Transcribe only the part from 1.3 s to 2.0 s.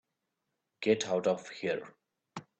here.